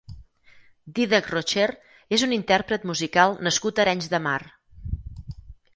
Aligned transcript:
Dídac 0.99 1.29
Rocher 1.33 1.67
és 2.17 2.25
un 2.29 2.33
intérpret 2.39 2.89
musical 2.93 3.39
nascut 3.49 3.79
a 3.83 3.87
Arenys 3.87 4.13
de 4.17 4.23
Mar. 4.31 4.39